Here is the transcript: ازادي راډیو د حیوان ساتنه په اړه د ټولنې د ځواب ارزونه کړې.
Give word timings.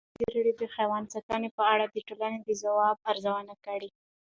ازادي 0.13 0.25
راډیو 0.39 0.59
د 0.61 0.63
حیوان 0.75 1.03
ساتنه 1.13 1.49
په 1.57 1.63
اړه 1.73 1.85
د 1.87 1.97
ټولنې 2.07 2.39
د 2.43 2.49
ځواب 2.61 2.97
ارزونه 3.11 3.53
کړې. 3.65 3.89